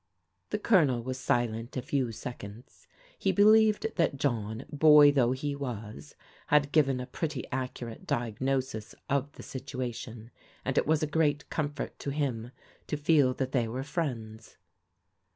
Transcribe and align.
The 0.49 0.57
Colonel 0.57 1.03
was 1.03 1.19
silent 1.19 1.77
a 1.77 1.81
few 1.83 2.11
seconds. 2.11 2.87
He 3.19 3.31
believed 3.31 3.85
that 3.97 4.17
John, 4.17 4.65
boy 4.71 5.11
though 5.11 5.31
he 5.33 5.55
was, 5.55 6.15
had 6.47 6.71
given 6.71 6.99
a 6.99 7.05
pretty 7.05 7.45
accu 7.51 7.85
rate 7.85 8.07
diagnosis 8.07 8.95
of 9.11 9.31
the 9.33 9.43
situation, 9.43 10.31
and 10.65 10.75
it 10.79 10.87
was 10.87 11.03
a 11.03 11.05
great 11.05 11.47
comfort 11.51 11.99
to 11.99 12.09
him 12.09 12.49
to 12.87 12.97
feel 12.97 13.35
that 13.35 13.51
they 13.51 13.67
were 13.67 13.83
friends. 13.83 14.57